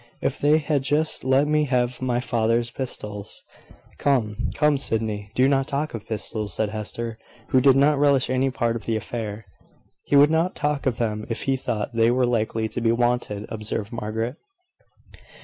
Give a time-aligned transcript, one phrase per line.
[0.19, 3.43] "If they had just let me have my father's pistols."
[3.99, 8.49] "Come, come, Sydney, do not talk of pistols," said Hester, who did not relish any
[8.49, 9.45] part of the affair.
[10.05, 13.45] "He would not talk of them if he thought they were likely to be wanted,"
[13.49, 14.37] observed Margaret.